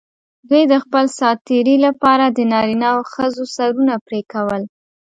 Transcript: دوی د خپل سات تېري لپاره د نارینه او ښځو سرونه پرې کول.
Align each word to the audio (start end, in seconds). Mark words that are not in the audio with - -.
دوی 0.49 0.63
د 0.71 0.73
خپل 0.83 1.05
سات 1.19 1.37
تېري 1.49 1.75
لپاره 1.85 2.25
د 2.27 2.39
نارینه 2.51 2.87
او 2.95 2.99
ښځو 3.13 3.43
سرونه 3.55 3.93
پرې 4.05 4.21
کول. 4.31 4.61